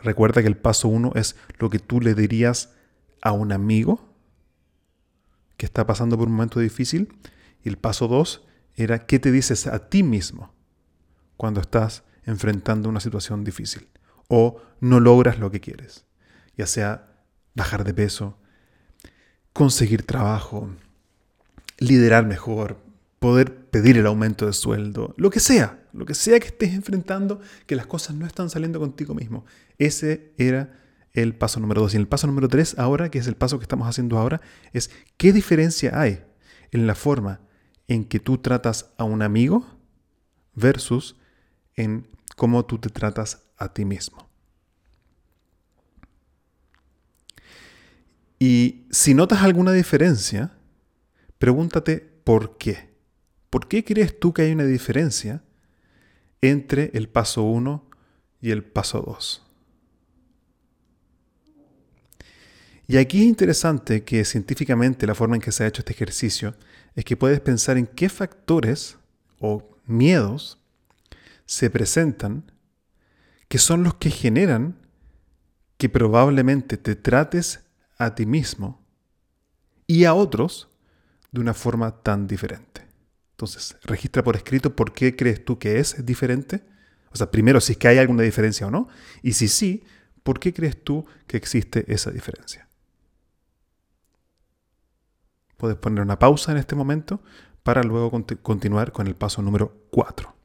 Recuerda 0.02 0.42
que 0.42 0.48
el 0.48 0.56
paso 0.56 0.88
1 0.88 1.12
es 1.14 1.36
lo 1.58 1.70
que 1.70 1.78
tú 1.78 2.00
le 2.00 2.14
dirías 2.14 2.74
a 3.22 3.32
un 3.32 3.52
amigo 3.52 4.08
que 5.56 5.66
está 5.66 5.86
pasando 5.86 6.16
por 6.16 6.28
un 6.28 6.34
momento 6.34 6.60
difícil. 6.60 7.12
Y 7.62 7.68
el 7.68 7.76
paso 7.76 8.08
2 8.08 8.46
era 8.76 9.06
qué 9.06 9.18
te 9.18 9.30
dices 9.30 9.66
a 9.66 9.90
ti 9.90 10.02
mismo 10.02 10.54
cuando 11.36 11.60
estás 11.60 12.04
enfrentando 12.24 12.88
una 12.88 13.00
situación 13.00 13.44
difícil 13.44 13.88
o 14.30 14.62
no 14.80 15.00
logras 15.00 15.38
lo 15.38 15.50
que 15.50 15.60
quieres. 15.60 16.06
Ya 16.56 16.66
sea 16.66 17.12
bajar 17.54 17.84
de 17.84 17.92
peso, 17.92 18.38
conseguir 19.52 20.04
trabajo, 20.04 20.70
liderar 21.78 22.24
mejor, 22.24 22.78
poder 23.18 23.66
pedir 23.70 23.98
el 23.98 24.06
aumento 24.06 24.46
de 24.46 24.52
sueldo, 24.52 25.14
lo 25.18 25.30
que 25.30 25.40
sea, 25.40 25.82
lo 25.92 26.06
que 26.06 26.14
sea 26.14 26.38
que 26.38 26.46
estés 26.46 26.72
enfrentando, 26.72 27.40
que 27.66 27.74
las 27.76 27.86
cosas 27.86 28.14
no 28.14 28.24
están 28.24 28.48
saliendo 28.48 28.78
contigo 28.78 29.14
mismo. 29.14 29.44
Ese 29.78 30.32
era 30.38 30.78
el 31.12 31.34
paso 31.34 31.58
número 31.58 31.82
dos. 31.82 31.94
Y 31.94 31.96
el 31.96 32.06
paso 32.06 32.28
número 32.28 32.48
tres, 32.48 32.78
ahora, 32.78 33.10
que 33.10 33.18
es 33.18 33.26
el 33.26 33.34
paso 33.34 33.58
que 33.58 33.64
estamos 33.64 33.88
haciendo 33.88 34.16
ahora, 34.16 34.40
es 34.72 34.90
qué 35.16 35.32
diferencia 35.32 36.00
hay 36.00 36.22
en 36.70 36.86
la 36.86 36.94
forma 36.94 37.40
en 37.88 38.04
que 38.04 38.20
tú 38.20 38.38
tratas 38.38 38.92
a 38.96 39.02
un 39.02 39.22
amigo 39.22 39.66
versus 40.54 41.16
en 41.74 42.06
cómo 42.36 42.64
tú 42.64 42.78
te 42.78 42.90
tratas 42.90 43.49
a 43.60 43.72
ti 43.72 43.84
mismo. 43.84 44.28
Y 48.40 48.86
si 48.90 49.14
notas 49.14 49.42
alguna 49.42 49.72
diferencia, 49.72 50.50
pregúntate 51.38 51.98
por 52.24 52.56
qué. 52.56 52.90
¿Por 53.50 53.68
qué 53.68 53.84
crees 53.84 54.18
tú 54.18 54.32
que 54.32 54.42
hay 54.42 54.52
una 54.52 54.64
diferencia 54.64 55.42
entre 56.40 56.90
el 56.94 57.08
paso 57.08 57.42
1 57.42 57.88
y 58.40 58.50
el 58.50 58.64
paso 58.64 59.02
2? 59.02 59.46
Y 62.88 62.96
aquí 62.96 63.20
es 63.20 63.26
interesante 63.26 64.02
que 64.02 64.24
científicamente 64.24 65.06
la 65.06 65.14
forma 65.14 65.36
en 65.36 65.42
que 65.42 65.52
se 65.52 65.62
ha 65.62 65.66
hecho 65.68 65.82
este 65.82 65.92
ejercicio 65.92 66.56
es 66.96 67.04
que 67.04 67.16
puedes 67.16 67.40
pensar 67.40 67.76
en 67.76 67.86
qué 67.86 68.08
factores 68.08 68.96
o 69.38 69.68
miedos 69.86 70.58
se 71.44 71.68
presentan 71.68 72.50
que 73.50 73.58
son 73.58 73.82
los 73.82 73.94
que 73.94 74.10
generan 74.10 74.76
que 75.76 75.88
probablemente 75.88 76.76
te 76.76 76.94
trates 76.94 77.64
a 77.98 78.14
ti 78.14 78.24
mismo 78.24 78.80
y 79.88 80.04
a 80.04 80.14
otros 80.14 80.70
de 81.32 81.40
una 81.40 81.52
forma 81.52 82.00
tan 82.04 82.28
diferente. 82.28 82.86
Entonces, 83.32 83.76
registra 83.82 84.22
por 84.22 84.36
escrito 84.36 84.76
por 84.76 84.92
qué 84.92 85.16
crees 85.16 85.44
tú 85.44 85.58
que 85.58 85.80
es 85.80 86.06
diferente. 86.06 86.62
O 87.10 87.16
sea, 87.16 87.32
primero, 87.32 87.60
si 87.60 87.72
es 87.72 87.78
que 87.78 87.88
hay 87.88 87.98
alguna 87.98 88.22
diferencia 88.22 88.68
o 88.68 88.70
no. 88.70 88.86
Y 89.20 89.32
si 89.32 89.48
sí, 89.48 89.82
¿por 90.22 90.38
qué 90.38 90.54
crees 90.54 90.84
tú 90.84 91.04
que 91.26 91.36
existe 91.36 91.92
esa 91.92 92.12
diferencia? 92.12 92.68
Puedes 95.56 95.76
poner 95.76 96.02
una 96.04 96.20
pausa 96.20 96.52
en 96.52 96.58
este 96.58 96.76
momento 96.76 97.20
para 97.64 97.82
luego 97.82 98.12
continuar 98.42 98.92
con 98.92 99.08
el 99.08 99.16
paso 99.16 99.42
número 99.42 99.88
4. 99.90 100.39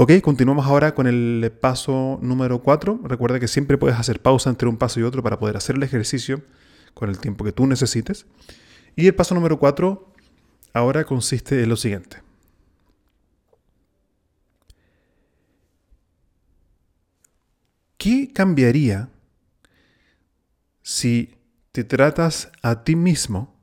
Ok, 0.00 0.12
continuamos 0.22 0.64
ahora 0.64 0.94
con 0.94 1.08
el 1.08 1.50
paso 1.60 2.20
número 2.22 2.62
4. 2.62 3.00
Recuerda 3.02 3.40
que 3.40 3.48
siempre 3.48 3.78
puedes 3.78 3.98
hacer 3.98 4.22
pausa 4.22 4.48
entre 4.48 4.68
un 4.68 4.76
paso 4.76 5.00
y 5.00 5.02
otro 5.02 5.24
para 5.24 5.40
poder 5.40 5.56
hacer 5.56 5.74
el 5.74 5.82
ejercicio 5.82 6.44
con 6.94 7.10
el 7.10 7.18
tiempo 7.18 7.44
que 7.44 7.50
tú 7.50 7.66
necesites. 7.66 8.24
Y 8.94 9.08
el 9.08 9.16
paso 9.16 9.34
número 9.34 9.58
4 9.58 10.14
ahora 10.72 11.04
consiste 11.04 11.60
en 11.60 11.68
lo 11.68 11.74
siguiente. 11.74 12.22
¿Qué 17.96 18.32
cambiaría 18.32 19.10
si 20.80 21.34
te 21.72 21.82
tratas 21.82 22.52
a 22.62 22.84
ti 22.84 22.94
mismo 22.94 23.60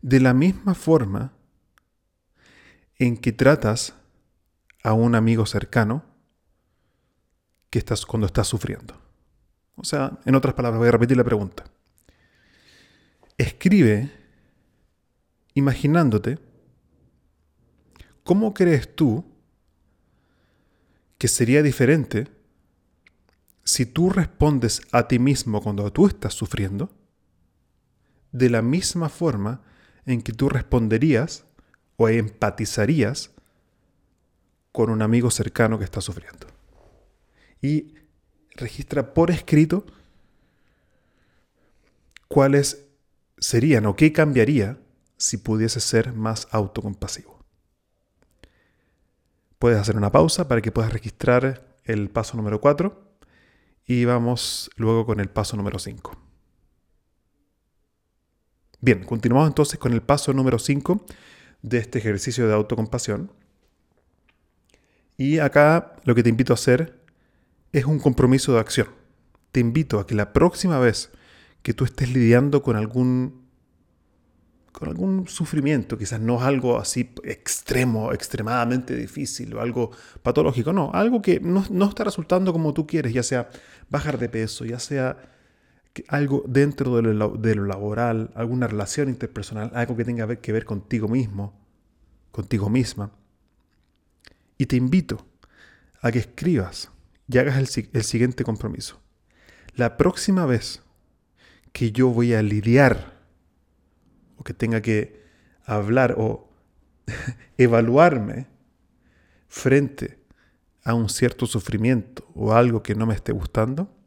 de 0.00 0.20
la 0.20 0.32
misma 0.32 0.76
forma 0.76 1.39
en 3.00 3.16
que 3.16 3.32
tratas 3.32 3.94
a 4.84 4.92
un 4.92 5.14
amigo 5.14 5.46
cercano 5.46 6.04
que 7.70 7.80
estás 7.80 8.06
cuando 8.06 8.26
estás 8.26 8.46
sufriendo? 8.46 8.94
O 9.74 9.84
sea, 9.84 10.18
en 10.26 10.34
otras 10.34 10.54
palabras, 10.54 10.78
voy 10.78 10.88
a 10.88 10.92
repetir 10.92 11.16
la 11.16 11.24
pregunta. 11.24 11.64
Escribe 13.38 14.12
imaginándote 15.54 16.38
cómo 18.22 18.52
crees 18.52 18.94
tú 18.94 19.24
que 21.16 21.26
sería 21.26 21.62
diferente 21.62 22.28
si 23.64 23.86
tú 23.86 24.10
respondes 24.10 24.82
a 24.92 25.08
ti 25.08 25.18
mismo 25.18 25.62
cuando 25.62 25.90
tú 25.90 26.06
estás 26.06 26.34
sufriendo 26.34 26.90
de 28.32 28.50
la 28.50 28.60
misma 28.60 29.08
forma 29.08 29.62
en 30.04 30.20
que 30.20 30.32
tú 30.32 30.50
responderías 30.50 31.46
o 32.00 32.08
empatizarías 32.08 33.30
con 34.72 34.88
un 34.88 35.02
amigo 35.02 35.30
cercano 35.30 35.78
que 35.78 35.84
está 35.84 36.00
sufriendo. 36.00 36.46
Y 37.60 37.94
registra 38.52 39.12
por 39.12 39.30
escrito 39.30 39.84
cuáles 42.26 42.86
serían 43.36 43.84
o 43.84 43.96
qué 43.96 44.14
cambiaría 44.14 44.78
si 45.18 45.36
pudiese 45.36 45.80
ser 45.80 46.14
más 46.14 46.48
autocompasivo. 46.52 47.44
Puedes 49.58 49.78
hacer 49.78 49.98
una 49.98 50.10
pausa 50.10 50.48
para 50.48 50.62
que 50.62 50.72
puedas 50.72 50.94
registrar 50.94 51.76
el 51.84 52.08
paso 52.08 52.34
número 52.38 52.62
4 52.62 52.98
y 53.84 54.06
vamos 54.06 54.70
luego 54.76 55.04
con 55.04 55.20
el 55.20 55.28
paso 55.28 55.54
número 55.54 55.78
5. 55.78 56.16
Bien, 58.80 59.04
continuamos 59.04 59.48
entonces 59.48 59.78
con 59.78 59.92
el 59.92 60.00
paso 60.00 60.32
número 60.32 60.58
5 60.58 61.04
de 61.62 61.78
este 61.78 61.98
ejercicio 61.98 62.46
de 62.46 62.54
autocompasión. 62.54 63.32
Y 65.16 65.38
acá 65.38 65.96
lo 66.04 66.14
que 66.14 66.22
te 66.22 66.30
invito 66.30 66.52
a 66.52 66.54
hacer 66.54 66.98
es 67.72 67.84
un 67.84 67.98
compromiso 67.98 68.54
de 68.54 68.60
acción. 68.60 68.88
Te 69.52 69.60
invito 69.60 69.98
a 69.98 70.06
que 70.06 70.14
la 70.14 70.32
próxima 70.32 70.78
vez 70.78 71.10
que 71.62 71.74
tú 71.74 71.84
estés 71.84 72.12
lidiando 72.12 72.62
con 72.62 72.76
algún 72.76 73.40
con 74.72 74.88
algún 74.88 75.26
sufrimiento, 75.26 75.98
quizás 75.98 76.20
no 76.20 76.40
algo 76.40 76.78
así 76.78 77.12
extremo, 77.24 78.12
extremadamente 78.12 78.94
difícil 78.94 79.52
o 79.54 79.60
algo 79.60 79.90
patológico, 80.22 80.72
no, 80.72 80.90
algo 80.94 81.20
que 81.20 81.40
no, 81.40 81.64
no 81.70 81.88
está 81.88 82.04
resultando 82.04 82.52
como 82.52 82.72
tú 82.72 82.86
quieres, 82.86 83.12
ya 83.12 83.24
sea 83.24 83.50
bajar 83.90 84.16
de 84.18 84.28
peso, 84.28 84.64
ya 84.64 84.78
sea 84.78 85.16
algo 86.08 86.44
dentro 86.46 86.96
de 86.96 87.14
lo, 87.14 87.66
laboral, 87.66 88.30
alguna 88.34 88.66
relación 88.66 89.08
interpersonal, 89.08 89.70
algo 89.74 89.96
que 89.96 90.04
tenga 90.04 90.36
que 90.36 90.52
ver 90.52 90.64
contigo 90.64 91.08
mismo, 91.08 91.58
contigo 92.30 92.70
misma. 92.70 93.12
Y 94.56 94.66
te 94.66 94.76
invito 94.76 95.26
a 96.00 96.12
que 96.12 96.20
escribas 96.20 96.90
y 97.28 97.38
hagas 97.38 97.76
el, 97.76 97.88
el 97.92 98.04
siguiente 98.04 98.44
compromiso. 98.44 99.00
La 99.74 99.96
próxima 99.96 100.46
vez 100.46 100.82
que 101.72 101.92
yo 101.92 102.08
voy 102.08 102.34
a 102.34 102.42
lidiar 102.42 103.20
o 104.36 104.44
que 104.44 104.54
tenga 104.54 104.80
que 104.80 105.20
hablar 105.64 106.14
o 106.18 106.48
evaluarme 107.58 108.46
frente 109.48 110.18
a 110.84 110.94
un 110.94 111.08
cierto 111.08 111.46
sufrimiento 111.46 112.26
o 112.34 112.52
algo 112.52 112.82
que 112.82 112.94
no 112.94 113.06
me 113.06 113.14
esté 113.14 113.32
gustando, 113.32 113.99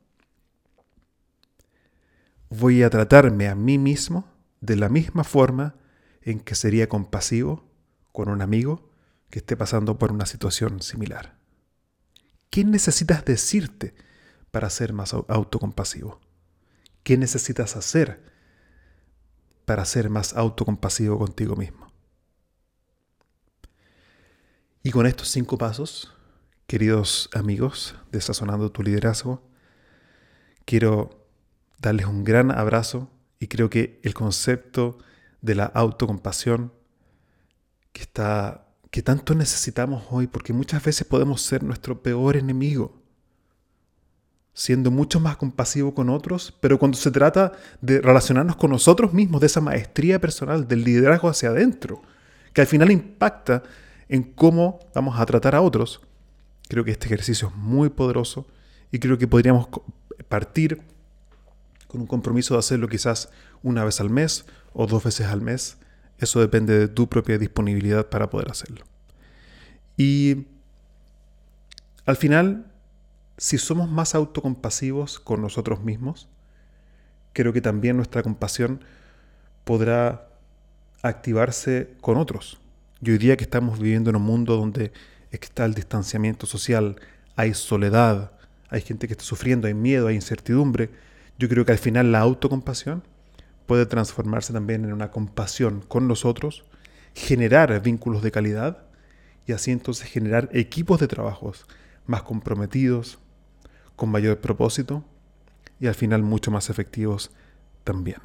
voy 2.57 2.83
a 2.83 2.89
tratarme 2.89 3.47
a 3.47 3.55
mí 3.55 3.77
mismo 3.77 4.27
de 4.61 4.75
la 4.75 4.89
misma 4.89 5.23
forma 5.23 5.75
en 6.21 6.39
que 6.39 6.55
sería 6.55 6.87
compasivo 6.87 7.69
con 8.11 8.29
un 8.29 8.41
amigo 8.41 8.89
que 9.29 9.39
esté 9.39 9.57
pasando 9.57 9.97
por 9.97 10.11
una 10.11 10.25
situación 10.25 10.81
similar. 10.81 11.37
¿Qué 12.49 12.63
necesitas 12.63 13.25
decirte 13.25 13.95
para 14.51 14.69
ser 14.69 14.93
más 14.93 15.13
autocompasivo? 15.13 16.21
¿Qué 17.03 17.17
necesitas 17.17 17.75
hacer 17.75 18.33
para 19.65 19.85
ser 19.85 20.09
más 20.09 20.33
autocompasivo 20.35 21.17
contigo 21.17 21.55
mismo. 21.55 21.91
Y 24.83 24.91
con 24.91 25.05
estos 25.05 25.29
cinco 25.29 25.57
pasos, 25.57 26.13
queridos 26.67 27.29
amigos 27.33 27.95
de 28.11 28.19
Sazonando 28.19 28.71
tu 28.71 28.83
Liderazgo, 28.83 29.41
quiero 30.65 31.22
darles 31.83 32.07
un 32.07 32.23
gran 32.23 32.51
abrazo 32.51 33.09
y 33.39 33.47
creo 33.47 33.69
que 33.69 33.99
el 34.03 34.13
concepto 34.13 34.97
de 35.41 35.55
la 35.55 35.65
autocompasión 35.65 36.73
que 37.91 38.01
está 38.01 38.67
que 38.89 39.01
tanto 39.01 39.33
necesitamos 39.33 40.05
hoy 40.11 40.27
porque 40.27 40.53
muchas 40.53 40.83
veces 40.83 41.07
podemos 41.07 41.41
ser 41.41 41.63
nuestro 41.63 42.01
peor 42.03 42.37
enemigo 42.37 43.01
siendo 44.53 44.91
mucho 44.91 45.19
más 45.19 45.37
compasivo 45.37 45.95
con 45.95 46.09
otros, 46.09 46.53
pero 46.59 46.77
cuando 46.77 46.95
se 46.95 47.09
trata 47.09 47.53
de 47.81 48.01
relacionarnos 48.01 48.55
con 48.55 48.69
nosotros 48.69 49.11
mismos, 49.11 49.41
de 49.41 49.47
esa 49.47 49.61
maestría 49.61 50.21
personal, 50.21 50.67
del 50.67 50.83
liderazgo 50.83 51.27
hacia 51.27 51.49
adentro, 51.49 52.03
que 52.53 52.61
al 52.61 52.67
final 52.67 52.91
impacta 52.91 53.63
en 54.09 54.21
cómo 54.21 54.77
vamos 54.93 55.19
a 55.19 55.25
tratar 55.25 55.55
a 55.55 55.61
otros, 55.61 56.01
creo 56.69 56.83
que 56.83 56.91
este 56.91 57.07
ejercicio 57.07 57.47
es 57.47 57.55
muy 57.55 57.89
poderoso 57.89 58.45
y 58.91 58.99
creo 58.99 59.17
que 59.17 59.27
podríamos 59.27 59.69
partir 60.29 60.81
con 61.93 62.01
un 62.01 62.07
compromiso 62.07 62.55
de 62.55 62.59
hacerlo 62.59 62.89
quizás 62.89 63.29
una 63.61 63.85
vez 63.85 64.01
al 64.01 64.09
mes 64.09 64.45
o 64.73 64.85
dos 64.85 65.01
veces 65.03 65.27
al 65.27 65.39
mes. 65.39 65.77
Eso 66.17 66.41
depende 66.41 66.77
de 66.77 66.89
tu 66.89 67.07
propia 67.07 67.37
disponibilidad 67.37 68.09
para 68.09 68.29
poder 68.29 68.51
hacerlo. 68.51 68.83
Y 69.95 70.47
al 72.05 72.17
final 72.17 72.65
si 73.37 73.57
somos 73.57 73.89
más 73.89 74.15
autocompasivos 74.15 75.19
con 75.19 75.41
nosotros 75.41 75.83
mismos, 75.83 76.27
creo 77.33 77.53
que 77.53 77.61
también 77.61 77.97
nuestra 77.97 78.23
compasión 78.23 78.81
podrá 79.63 80.27
activarse 81.01 81.93
con 82.01 82.17
otros. 82.17 82.59
Yo 83.01 83.13
diría 83.13 83.35
que 83.35 83.43
estamos 83.43 83.79
viviendo 83.79 84.09
en 84.09 84.15
un 84.15 84.21
mundo 84.21 84.55
donde 84.55 84.91
está 85.31 85.65
el 85.65 85.73
distanciamiento 85.73 86.45
social, 86.45 86.95
hay 87.35 87.53
soledad, 87.53 88.31
hay 88.69 88.81
gente 88.81 89.07
que 89.07 89.13
está 89.13 89.25
sufriendo, 89.25 89.67
hay 89.67 89.73
miedo, 89.73 90.07
hay 90.07 90.15
incertidumbre. 90.15 90.89
Yo 91.43 91.49
creo 91.49 91.65
que 91.65 91.73
al 91.73 91.77
final 91.77 92.13
la 92.13 92.21
autocompasión 92.21 93.03
puede 93.65 93.85
transformarse 93.85 94.53
también 94.53 94.85
en 94.85 94.93
una 94.93 95.11
compasión 95.11 95.81
con 95.81 96.07
nosotros, 96.07 96.63
generar 97.15 97.81
vínculos 97.81 98.23
de 98.23 98.31
calidad 98.31 98.85
y 99.45 99.51
así 99.51 99.71
entonces 99.71 100.07
generar 100.07 100.47
equipos 100.53 101.01
de 101.01 101.09
trabajos 101.09 101.65
más 102.05 102.23
comprometidos, 102.23 103.19
con 103.97 104.07
mayor 104.07 104.39
propósito 104.39 105.03
y 105.81 105.87
al 105.87 105.95
final 105.95 106.23
mucho 106.23 106.49
más 106.49 106.69
efectivos 106.69 107.29
también. 107.83 108.19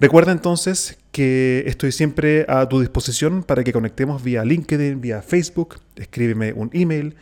Recuerda 0.00 0.32
entonces 0.32 0.98
que 1.12 1.62
estoy 1.68 1.92
siempre 1.92 2.44
a 2.48 2.68
tu 2.68 2.80
disposición 2.80 3.44
para 3.44 3.62
que 3.62 3.72
conectemos 3.72 4.24
vía 4.24 4.44
LinkedIn, 4.44 5.00
vía 5.00 5.22
Facebook. 5.22 5.76
Escríbeme 5.94 6.52
un 6.52 6.70
email, 6.72 7.14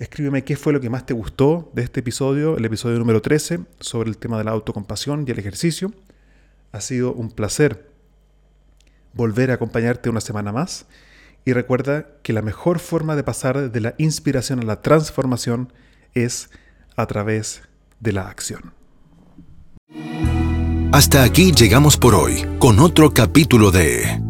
escríbeme 0.00 0.42
qué 0.42 0.56
fue 0.56 0.72
lo 0.72 0.80
que 0.80 0.90
más 0.90 1.06
te 1.06 1.14
gustó 1.14 1.70
de 1.74 1.82
este 1.82 2.00
episodio, 2.00 2.56
el 2.56 2.64
episodio 2.64 2.98
número 2.98 3.22
13, 3.22 3.60
sobre 3.78 4.08
el 4.08 4.16
tema 4.16 4.38
de 4.38 4.44
la 4.44 4.50
autocompasión 4.50 5.24
y 5.26 5.30
el 5.30 5.38
ejercicio. 5.38 5.92
Ha 6.72 6.80
sido 6.80 7.12
un 7.12 7.30
placer 7.30 7.90
volver 9.12 9.50
a 9.50 9.54
acompañarte 9.54 10.08
una 10.08 10.20
semana 10.20 10.52
más. 10.52 10.86
Y 11.44 11.52
recuerda 11.52 12.06
que 12.22 12.32
la 12.32 12.42
mejor 12.42 12.80
forma 12.80 13.14
de 13.14 13.22
pasar 13.22 13.70
de 13.70 13.80
la 13.80 13.94
inspiración 13.98 14.60
a 14.60 14.64
la 14.64 14.82
transformación 14.82 15.72
es 16.14 16.50
a 16.96 17.06
través 17.06 17.62
de 18.00 18.12
la 18.12 18.28
acción. 18.28 18.72
Hasta 20.92 21.22
aquí 21.22 21.52
llegamos 21.52 21.96
por 21.96 22.14
hoy 22.14 22.44
con 22.58 22.78
otro 22.78 23.12
capítulo 23.12 23.70
de 23.70 24.29